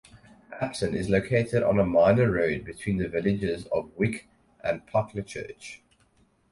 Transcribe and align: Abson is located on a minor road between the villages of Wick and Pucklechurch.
Abson 0.59 0.95
is 0.95 1.11
located 1.11 1.61
on 1.61 1.77
a 1.79 1.85
minor 1.85 2.31
road 2.31 2.65
between 2.65 2.97
the 2.97 3.07
villages 3.07 3.67
of 3.67 3.91
Wick 3.95 4.27
and 4.63 4.81
Pucklechurch. 4.87 5.81